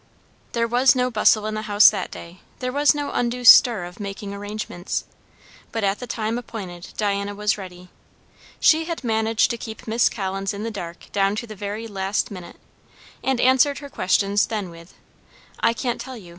[0.53, 3.99] There was no bustle in the house that day, there was no undue stir of
[3.99, 5.03] making arrangements;
[5.71, 7.87] but at the time appointed Diana was ready.
[8.59, 12.31] She had managed to keep Miss Collins in the dark down to the very last
[12.31, 12.59] minute,
[13.23, 14.95] and answered her questions then with,
[15.59, 16.29] "I can't tell you.